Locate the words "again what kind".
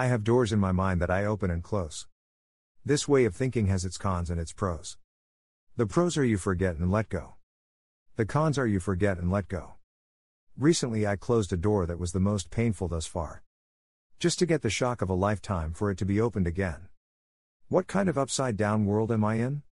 16.46-18.08